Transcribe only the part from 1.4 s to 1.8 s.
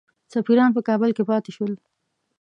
شول.